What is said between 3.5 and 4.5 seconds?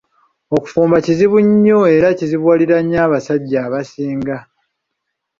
abasinga.